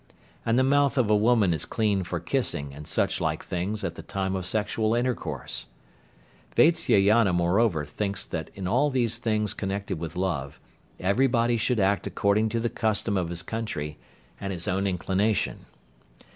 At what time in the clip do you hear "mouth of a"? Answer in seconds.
0.63-1.15